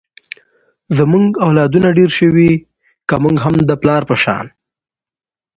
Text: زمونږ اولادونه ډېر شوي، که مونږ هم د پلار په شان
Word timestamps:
زمونږ 0.97 1.27
اولادونه 1.45 1.87
ډېر 1.97 2.09
شوي، 2.19 2.51
که 3.07 3.15
مونږ 3.23 3.37
هم 3.45 3.55
د 3.69 3.71
پلار 3.81 4.01
په 4.09 4.15
شان 4.23 4.45